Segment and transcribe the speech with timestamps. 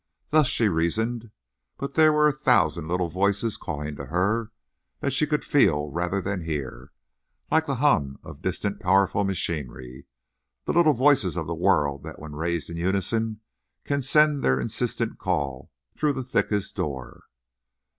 [0.31, 1.29] Thus she reasoned;
[1.77, 4.51] but there were a thousand little voices calling to her
[4.99, 6.91] that she could feel rather than hear,
[7.51, 12.67] like the hum of distant, powerful machinery—the little voices of the world, that, when raised
[12.71, 13.41] in unison,
[13.83, 17.25] can send their insistent call through the thickest door.